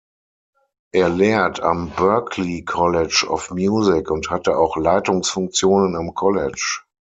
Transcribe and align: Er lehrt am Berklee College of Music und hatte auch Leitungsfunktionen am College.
Er 0.91 1.09
lehrt 1.09 1.59
am 1.61 1.91
Berklee 1.91 2.63
College 2.63 3.23
of 3.29 3.51
Music 3.51 4.09
und 4.09 4.31
hatte 4.31 4.57
auch 4.57 4.75
Leitungsfunktionen 4.75 5.95
am 5.95 6.15
College. 6.15 6.79